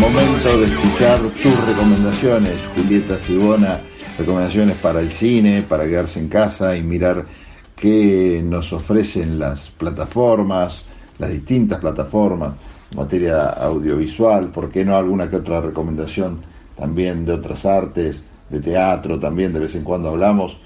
[0.00, 3.80] momento de escuchar sus recomendaciones, Julieta Sibona,
[4.16, 7.26] recomendaciones para el cine, para quedarse en casa y mirar
[7.74, 10.84] qué nos ofrecen las plataformas,
[11.18, 12.54] las distintas plataformas,
[12.92, 16.40] en materia audiovisual, por qué no alguna que otra recomendación
[16.76, 20.56] también de otras artes, de teatro también, de vez en cuando hablamos,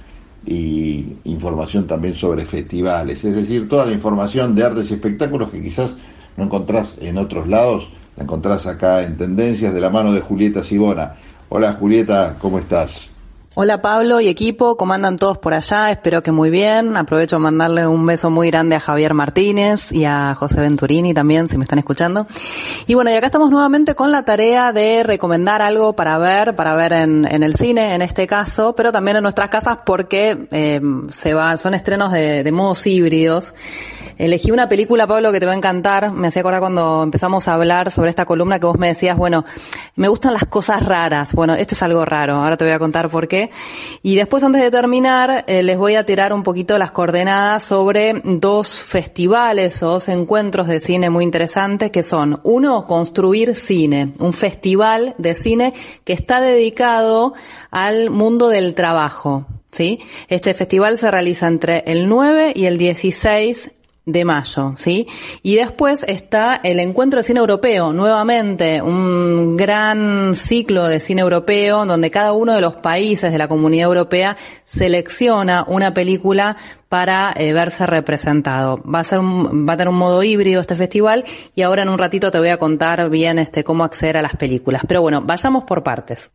[0.47, 5.63] y información también sobre festivales, es decir, toda la información de artes y espectáculos que
[5.63, 5.95] quizás
[6.37, 10.63] no encontrás en otros lados, la encontrás acá en Tendencias de la mano de Julieta
[10.63, 11.15] Sibona.
[11.49, 13.14] Hola Julieta, ¿cómo estás?
[13.57, 15.93] Hola Pablo y equipo, ¿cómo andan todos por allá?
[15.93, 16.97] Espero que muy bien.
[16.97, 21.49] Aprovecho a mandarle un beso muy grande a Javier Martínez y a José Venturini también,
[21.49, 22.27] si me están escuchando.
[22.89, 26.75] Y bueno, y acá estamos nuevamente con la tarea de recomendar algo para ver, para
[26.75, 30.81] ver en, el cine en este caso, pero también en nuestras casas porque eh,
[31.11, 33.55] se va, son estrenos de, de modos híbridos.
[34.17, 36.13] Elegí una película, Pablo, que te va a encantar.
[36.13, 39.45] Me hacía acordar cuando empezamos a hablar sobre esta columna que vos me decías, bueno,
[39.97, 41.35] me gustan las cosas raras.
[41.35, 42.35] Bueno, esto es algo raro.
[42.35, 43.44] Ahora te voy a contar por qué.
[44.03, 48.21] Y después, antes de terminar, eh, les voy a tirar un poquito las coordenadas sobre
[48.25, 54.33] dos festivales o dos encuentros de cine muy interesantes que son, uno, Construir Cine, un
[54.33, 57.35] festival de cine que está dedicado
[57.71, 59.47] al mundo del trabajo.
[59.73, 59.99] ¿Sí?
[60.29, 63.73] Este festival se realiza entre el 9 y el 16
[64.07, 65.07] de mayo, ¿sí?
[65.43, 71.87] Y después está el encuentro de cine europeo, nuevamente un gran ciclo de cine europeo
[71.87, 76.57] donde cada uno de los países de la comunidad europea selecciona una película
[76.89, 78.81] para eh, verse representado.
[78.83, 81.25] Va a ser un, va a tener un modo híbrido este festival
[81.55, 84.37] y ahora en un ratito te voy a contar bien este cómo acceder a las
[84.37, 84.83] películas.
[84.87, 86.31] Pero bueno, vayamos por partes.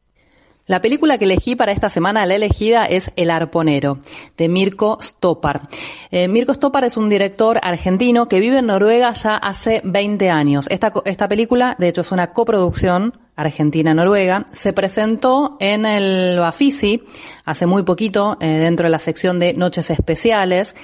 [0.69, 4.01] La película que elegí para esta semana, la elegida, es El Arponero,
[4.37, 5.67] de Mirko Stopar.
[6.11, 10.67] Eh, Mirko Stopar es un director argentino que vive en Noruega ya hace 20 años.
[10.69, 14.45] Esta, esta película, de hecho, es una coproducción Argentina-Noruega.
[14.51, 17.01] Se presentó en el Bafisi
[17.45, 20.75] hace muy poquito, eh, dentro de la sección de Noches Especiales,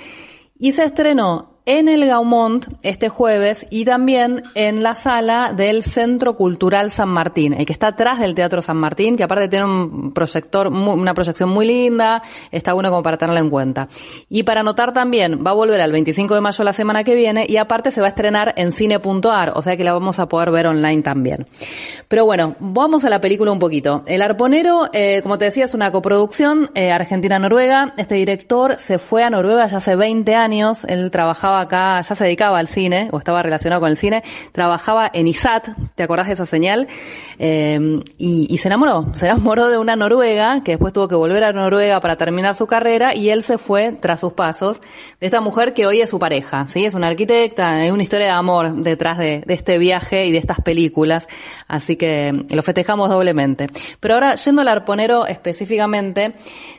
[0.58, 6.36] y se estrenó en el Gaumont este jueves y también en la sala del Centro
[6.36, 10.14] Cultural San Martín, el que está atrás del Teatro San Martín, que aparte tiene un
[10.14, 12.22] proyector, una proyección muy linda,
[12.52, 13.90] está bueno como para tenerla en cuenta.
[14.30, 17.46] Y para notar también, va a volver al 25 de mayo la semana que viene
[17.50, 20.52] y aparte se va a estrenar en cine.ar, o sea que la vamos a poder
[20.52, 21.48] ver online también.
[22.08, 24.04] Pero bueno, vamos a la película un poquito.
[24.06, 27.96] El Arponero, eh, como te decía, es una coproducción eh, Argentina-Noruega.
[27.98, 32.24] Este director se fue a Noruega ya hace 20 años, él trabajaba acá, ya se
[32.24, 36.34] dedicaba al cine, o estaba relacionado con el cine, trabajaba en ISAT, ¿te acordás de
[36.34, 36.88] esa señal?
[37.40, 41.54] Eh, y, se enamoró, se enamoró de una noruega, que después tuvo que volver a
[41.54, 44.82] Noruega para terminar su carrera, y él se fue tras sus pasos,
[45.20, 46.86] de esta mujer que hoy es su pareja, ¿sí?
[46.86, 50.38] Es una arquitecta, hay una historia de amor detrás de, de este viaje y de
[50.38, 51.28] estas películas,
[51.68, 53.68] así que lo festejamos doblemente.
[54.00, 56.36] Pero ahora, yendo al arponero específicamente,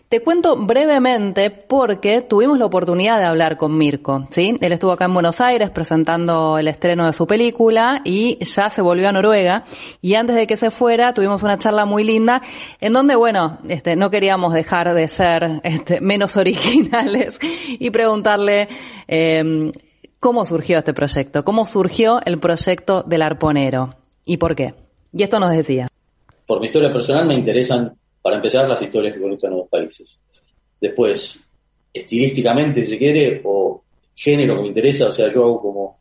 [0.08, 4.56] te cuento brevemente porque tuvimos la oportunidad de hablar con Mirko, ¿sí?
[4.60, 8.82] Él estuvo acá en Buenos Aires presentando el estreno de su película y ya se
[8.82, 9.64] volvió a Noruega
[10.00, 12.40] y antes de que se fuera tuvimos una charla muy linda
[12.80, 17.38] en donde, bueno, este, no queríamos dejar de ser este, menos originales
[17.68, 18.68] y preguntarle
[19.08, 19.72] eh,
[20.20, 24.74] cómo surgió este proyecto, cómo surgió el proyecto del arponero y por qué.
[25.12, 25.88] Y esto nos decía.
[26.46, 30.18] Por mi historia personal me interesan para empezar, las historias que conectan a los países.
[30.80, 31.40] Después,
[31.94, 33.84] estilísticamente, si se quiere, o
[34.16, 36.00] género que me interesa, o sea, yo hago como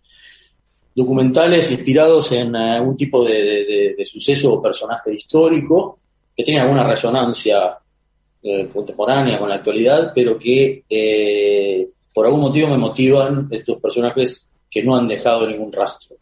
[0.95, 5.99] documentales inspirados en algún eh, tipo de, suceso o personaje histórico
[6.35, 7.77] que tiene alguna resonancia
[8.41, 14.51] eh, contemporánea con la actualidad, pero que eh, por algún motivo me motivan estos personajes
[14.67, 16.15] que no han dejado ningún rastro.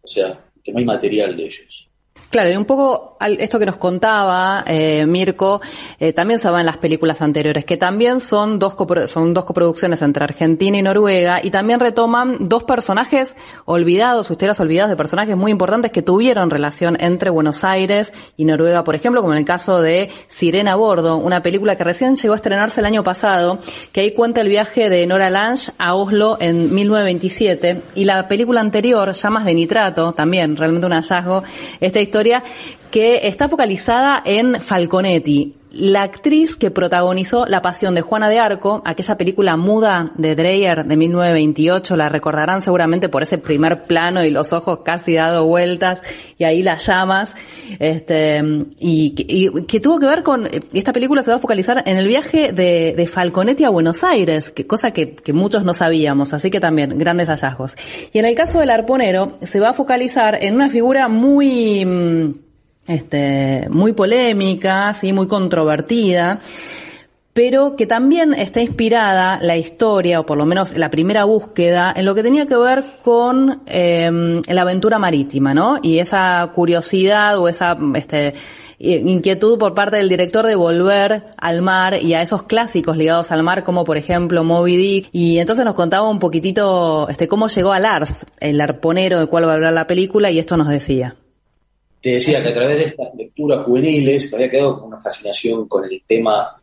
[0.00, 1.87] O sea, que no hay material de ellos.
[2.30, 5.60] Claro, y un poco esto que nos contaba eh, Mirko,
[5.98, 8.76] eh, también se va en las películas anteriores, que también son dos,
[9.08, 13.34] son dos coproducciones entre Argentina y Noruega, y también retoman dos personajes
[13.64, 18.84] olvidados, ustedes olvidados de personajes muy importantes que tuvieron relación entre Buenos Aires y Noruega,
[18.84, 22.34] por ejemplo, como en el caso de Sirena a Bordo, una película que recién llegó
[22.34, 23.58] a estrenarse el año pasado,
[23.92, 28.60] que ahí cuenta el viaje de Nora Lange a Oslo en 1927, y la película
[28.60, 31.42] anterior, Llamas de Nitrato, también realmente un hallazgo,
[31.80, 32.42] esta historia
[32.90, 38.82] que está focalizada en Falconetti, la actriz que protagonizó La Pasión de Juana de Arco,
[38.84, 44.30] aquella película muda de Dreyer de 1928, la recordarán seguramente por ese primer plano y
[44.30, 46.00] los ojos casi dado vueltas
[46.38, 47.34] y ahí las llamas,
[47.78, 48.42] este,
[48.78, 49.10] y,
[49.66, 53.08] que tuvo que ver con, esta película se va a focalizar en el viaje de,
[53.08, 57.28] Falconetti a Buenos Aires, que, cosa que, que muchos no sabíamos, así que también grandes
[57.28, 57.76] hallazgos.
[58.12, 61.84] Y en el caso del arponero se va a focalizar en una figura muy,
[62.88, 65.12] este, muy polémica, ¿sí?
[65.12, 66.40] muy controvertida
[67.38, 72.04] pero que también está inspirada la historia, o por lo menos la primera búsqueda, en
[72.04, 75.78] lo que tenía que ver con eh, la aventura marítima, ¿no?
[75.80, 78.34] Y esa curiosidad o esa este,
[78.80, 83.44] inquietud por parte del director de volver al mar y a esos clásicos ligados al
[83.44, 85.08] mar, como por ejemplo Moby Dick.
[85.12, 89.46] Y entonces nos contaba un poquitito este, cómo llegó a Lars, el arponero del cual
[89.46, 91.14] va a hablar la película, y esto nos decía.
[92.00, 95.84] Te decía que a través de estas lecturas juveniles había quedado con una fascinación con
[95.84, 96.58] el tema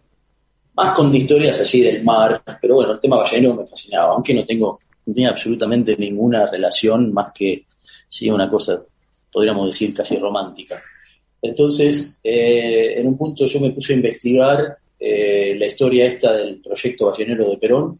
[0.75, 4.45] más con historias así del mar, pero bueno, el tema ballenero me fascinaba, aunque no
[4.45, 7.65] tengo, tenía absolutamente ninguna relación más que,
[8.09, 8.83] sí, una cosa,
[9.31, 10.81] podríamos decir, casi romántica.
[11.41, 16.59] Entonces, eh, en un punto yo me puse a investigar eh, la historia esta del
[16.59, 17.99] proyecto ballenero de Perón,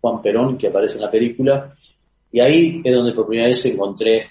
[0.00, 1.76] Juan Perón, que aparece en la película,
[2.32, 4.26] y ahí es donde por primera vez encontré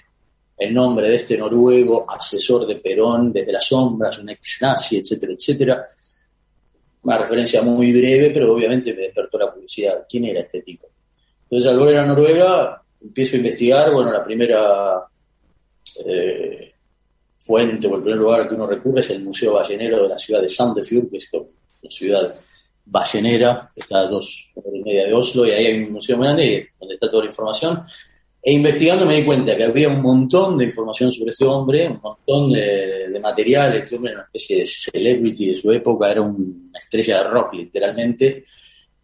[0.58, 5.32] el nombre de este noruego, asesor de Perón desde las sombras, un ex nazi, etcétera,
[5.32, 5.86] etcétera,
[7.02, 10.04] una referencia muy breve, pero obviamente me despertó la curiosidad.
[10.08, 10.88] ¿Quién era este tipo?
[11.44, 13.92] Entonces, al volver a Noruega, empiezo a investigar.
[13.92, 15.04] Bueno, la primera
[16.04, 16.72] eh,
[17.38, 20.42] fuente o el primer lugar que uno recurre es el Museo Ballenero de la ciudad
[20.42, 22.34] de Sandefjord, que es una ciudad
[22.84, 26.70] ballenera, está a dos horas y media de Oslo, y ahí hay un museo grande
[26.78, 27.82] donde está toda la información.
[28.40, 32.00] E investigando me di cuenta que había un montón de información sobre este hombre, un
[32.00, 33.82] montón de, materiales.
[33.82, 37.54] Este hombre era una especie de celebrity de su época, era una estrella de rock
[37.54, 38.44] literalmente,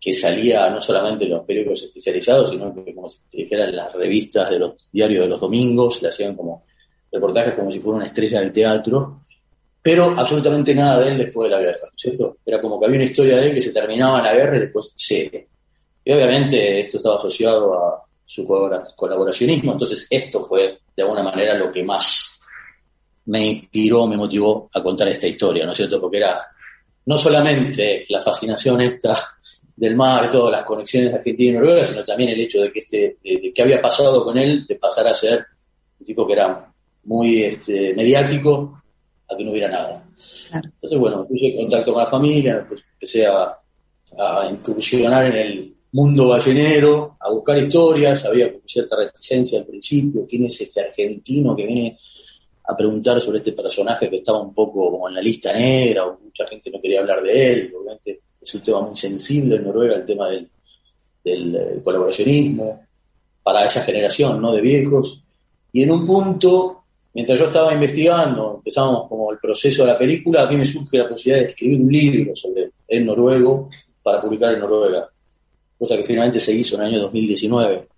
[0.01, 3.93] que salía no solamente en los periódicos especializados, sino que como si dijera en las
[3.93, 6.65] revistas de los diarios de los domingos, le hacían como
[7.11, 9.23] reportajes como si fuera una estrella del teatro,
[9.83, 12.39] pero absolutamente nada de él después de la guerra, ¿cierto?
[12.47, 14.61] Era como que había una historia de él que se terminaba en la guerra y
[14.61, 15.49] después se...
[16.07, 18.47] Y obviamente esto estaba asociado a su
[18.97, 19.73] colaboracionismo.
[19.73, 22.41] Entonces esto fue de alguna manera lo que más
[23.27, 26.01] me inspiró, me motivó a contar esta historia, ¿no es cierto?
[26.01, 26.41] Porque era
[27.07, 29.17] no solamente la fascinación esta
[29.77, 32.79] del mar, todas las conexiones de Argentina y Noruega, sino también el hecho de que
[32.79, 35.45] este, de, que había pasado con él, de pasar a ser
[35.99, 36.73] un tipo que era
[37.05, 38.83] muy este, mediático,
[39.29, 40.05] a que no hubiera nada.
[40.53, 43.59] Entonces, bueno, puse en contacto con la familia, pues empecé a,
[44.19, 50.47] a incursionar en el, mundo ballenero, a buscar historias, había cierta reticencia al principio, quién
[50.47, 51.97] es este argentino que viene
[52.65, 56.19] a preguntar sobre este personaje que estaba un poco como en la lista negra, o
[56.19, 59.95] mucha gente no quería hablar de él, obviamente es un tema muy sensible en Noruega,
[59.95, 60.51] el tema del,
[61.25, 62.87] eh, colaboracionismo,
[63.45, 64.53] para esa generación ¿no?
[64.53, 65.23] de viejos,
[65.73, 70.43] y en un punto, mientras yo estaba investigando, empezamos como el proceso de la película,
[70.43, 73.71] a mí me surge la posibilidad de escribir un libro sobre el noruego
[74.03, 75.09] para publicar en Noruega
[75.85, 77.89] cosa que finalmente se hizo en el año 2019.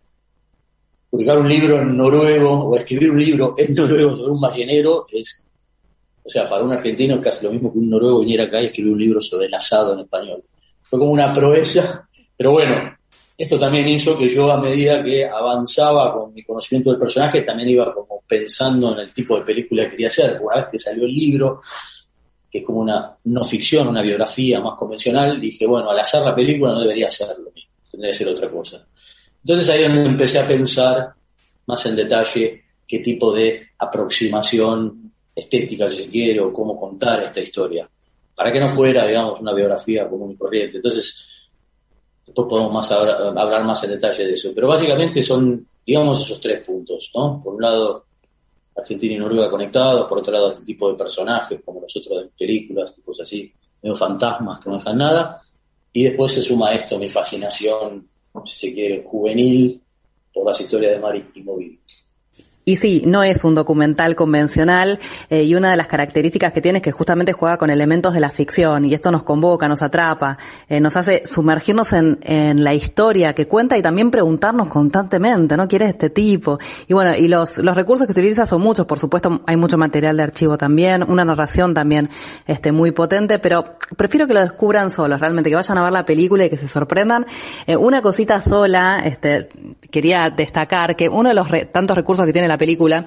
[1.10, 5.44] Publicar un libro en noruego o escribir un libro en noruego sobre un ballenero es,
[6.24, 8.66] o sea, para un argentino es casi lo mismo que un noruego viniera acá y
[8.66, 10.42] escribir un libro sobre el asado en español.
[10.82, 12.96] Fue como una proeza, pero bueno,
[13.38, 17.68] esto también hizo que yo a medida que avanzaba con mi conocimiento del personaje, también
[17.68, 20.40] iba como pensando en el tipo de película que quería hacer.
[20.42, 21.60] Una vez que salió el libro,
[22.50, 26.34] que es como una no ficción, una biografía más convencional, dije, bueno, al hacer la
[26.34, 27.55] película no debería ser lo mismo
[27.96, 28.86] tendría que ser otra cosa.
[29.42, 31.14] Entonces ahí donde empecé a pensar
[31.66, 37.40] más en detalle qué tipo de aproximación estética, si se quiere, o cómo contar esta
[37.40, 37.88] historia,
[38.34, 40.76] para que no fuera, digamos, una biografía común y corriente.
[40.76, 41.48] Entonces,
[42.24, 44.52] después podemos más hablar, más en detalle de eso.
[44.54, 47.40] Pero básicamente son, digamos, esos tres puntos, ¿no?
[47.42, 48.04] Por un lado,
[48.76, 52.28] Argentina y Noruega conectados, por otro lado, este tipo de personajes, como los otros de
[52.38, 55.42] películas, tipos así, medio fantasmas que no dejan nada,
[55.96, 58.06] y después se suma esto, mi fascinación,
[58.44, 59.80] si se quiere, juvenil
[60.30, 61.80] por las historias de Mari y Moby
[62.68, 64.98] y sí, no es un documental convencional
[65.30, 68.18] eh, y una de las características que tiene es que justamente juega con elementos de
[68.18, 70.36] la ficción y esto nos convoca, nos atrapa,
[70.68, 75.68] eh, nos hace sumergirnos en, en, la historia que cuenta y también preguntarnos constantemente, ¿no?
[75.68, 76.58] ¿Quién es este tipo?
[76.88, 80.16] Y bueno, y los, los recursos que utiliza son muchos, por supuesto hay mucho material
[80.16, 82.10] de archivo también, una narración también
[82.48, 86.04] este, muy potente, pero prefiero que lo descubran solos, realmente, que vayan a ver la
[86.04, 87.26] película y que se sorprendan.
[87.68, 89.50] Eh, una cosita sola, este,
[89.92, 93.06] quería destacar que uno de los tantos recursos que tiene la película,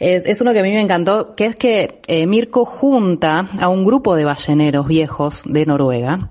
[0.00, 3.84] es, uno que a mí me encantó, que es que eh, Mirko junta a un
[3.84, 6.30] grupo de balleneros viejos de Noruega,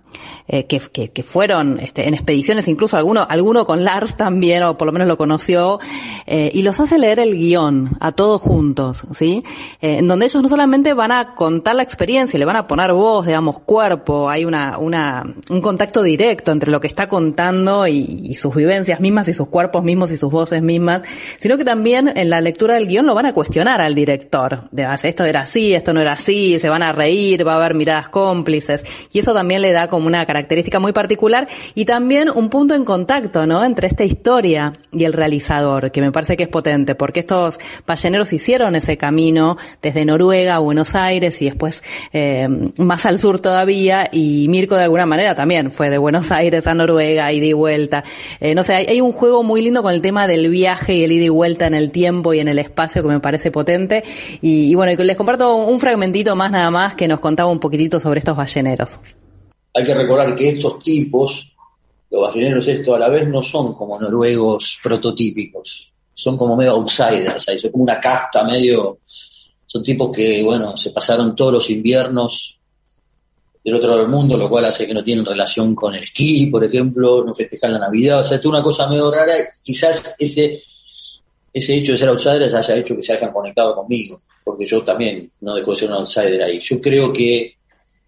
[0.51, 0.79] eh, que,
[1.11, 5.07] que, fueron este, en expediciones, incluso alguno, alguno con Lars también, o por lo menos
[5.07, 5.79] lo conoció,
[6.25, 9.43] eh, y los hace leer el guion a todos juntos, ¿sí?
[9.79, 12.93] Eh, en donde ellos no solamente van a contar la experiencia, le van a poner
[12.93, 18.21] voz, digamos, cuerpo, hay una, una, un contacto directo entre lo que está contando y,
[18.23, 21.03] y sus vivencias mismas y sus cuerpos mismos y sus voces mismas,
[21.37, 24.67] sino que también en la lectura del guion lo van a cuestionar al director.
[24.71, 27.57] De, ah, esto era así, esto no era así, se van a reír, va a
[27.57, 28.83] haber miradas cómplices.
[29.13, 30.38] Y eso también le da como una característica
[30.79, 33.63] muy particular y también un punto en contacto, ¿no?
[33.63, 38.33] Entre esta historia y el realizador, que me parece que es potente, porque estos balleneros
[38.33, 44.09] hicieron ese camino desde Noruega a Buenos Aires y después eh, más al sur todavía,
[44.11, 48.03] y Mirko de alguna manera también fue de Buenos Aires a Noruega, y de vuelta.
[48.39, 51.03] Eh, no sé, hay, hay un juego muy lindo con el tema del viaje y
[51.03, 54.03] el ida y vuelta en el tiempo y en el espacio que me parece potente.
[54.41, 57.99] Y, y bueno, les comparto un fragmentito más nada más que nos contaba un poquitito
[57.99, 58.99] sobre estos balleneros.
[59.73, 61.51] Hay que recordar que estos tipos,
[62.09, 67.43] los balleneros estos a la vez no son como noruegos prototípicos, son como medio outsiders,
[67.43, 68.99] son como una casta medio,
[69.65, 72.59] son tipos que, bueno, se pasaron todos los inviernos
[73.63, 76.47] del otro lado del mundo, lo cual hace que no tienen relación con el esquí,
[76.47, 79.33] por ejemplo, no festejan la Navidad, o sea, es una cosa medio rara,
[79.63, 80.63] quizás ese
[81.53, 85.31] ese hecho de ser outsider haya hecho que se hayan conectado conmigo, porque yo también
[85.41, 86.59] no dejo de ser un outsider ahí.
[86.59, 87.55] Yo creo que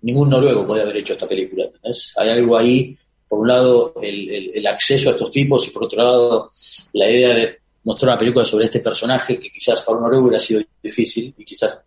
[0.01, 1.69] ningún noruego puede haber hecho esta película.
[2.17, 6.49] Hay algo ahí, por un lado, el, acceso a estos tipos y por otro lado,
[6.93, 10.39] la idea de mostrar una película sobre este personaje que quizás para un noruego hubiera
[10.39, 11.79] sido difícil y quizás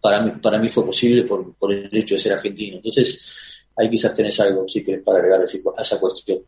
[0.00, 2.76] para mí, para mí fue posible por, por el hecho de ser argentino.
[2.76, 6.40] Entonces, ahí quizás tenés algo, sí, que para agregar esa cuestión.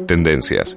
[0.07, 0.77] Tendencias.